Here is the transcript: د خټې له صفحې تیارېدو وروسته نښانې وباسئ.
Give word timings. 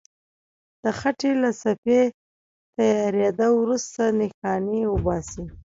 د 0.83 0.85
خټې 0.99 1.31
له 1.41 1.49
صفحې 1.61 2.03
تیارېدو 2.75 3.49
وروسته 3.61 4.01
نښانې 4.19 4.79
وباسئ. 4.89 5.45